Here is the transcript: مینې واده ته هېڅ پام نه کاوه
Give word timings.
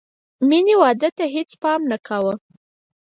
مینې 0.47 0.75
واده 0.81 1.09
ته 1.17 1.25
هېڅ 1.35 1.49
پام 1.61 1.81
نه 1.91 1.97
کاوه 2.07 2.33